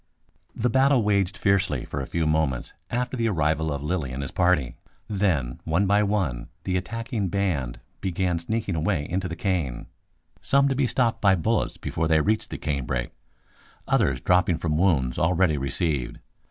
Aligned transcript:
The 0.55 0.71
battle 0.71 1.03
waged 1.03 1.37
fiercely 1.37 1.85
for 1.85 2.01
a 2.01 2.07
few 2.07 2.25
moments 2.25 2.73
after 2.89 3.15
the 3.15 3.29
arrival 3.29 3.71
of 3.71 3.83
Lilly 3.83 4.11
and 4.11 4.23
his 4.23 4.31
party; 4.31 4.73
then 5.07 5.61
one 5.63 5.85
by 5.85 6.01
one 6.01 6.47
the 6.63 6.75
attacking 6.75 7.27
band 7.27 7.79
began 7.99 8.39
sneaking 8.39 8.73
away 8.73 9.05
into 9.07 9.27
the 9.27 9.35
cane, 9.35 9.85
some 10.41 10.67
to 10.69 10.75
be 10.75 10.87
stopped 10.87 11.21
by 11.21 11.35
bullets 11.35 11.77
before 11.77 12.07
they 12.07 12.19
reached 12.19 12.49
the 12.49 12.57
canebrake, 12.57 13.11
others 13.87 14.19
dropping 14.21 14.57
from 14.57 14.75
wounds 14.75 15.19
already 15.19 15.59
received. 15.59 16.17